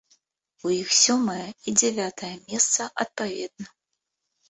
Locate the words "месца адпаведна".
2.49-3.67